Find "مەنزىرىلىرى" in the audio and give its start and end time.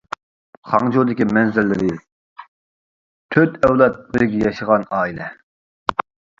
1.37-1.91